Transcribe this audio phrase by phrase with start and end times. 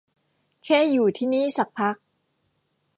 [0.63, 1.95] แค่อยู่ที่นี่สักพัก